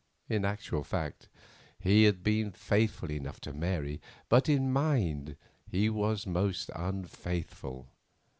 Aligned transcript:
In 0.27 0.45
actual 0.45 0.83
fact, 0.83 1.29
he 1.79 2.05
had 2.05 2.23
been 2.23 2.49
faithful 2.51 3.11
enough 3.11 3.39
to 3.41 3.53
Mary, 3.53 4.01
but 4.29 4.49
in 4.49 4.73
mind 4.73 5.35
he 5.69 5.91
was 5.91 6.25
most 6.25 6.71
unfaithful. 6.75 7.87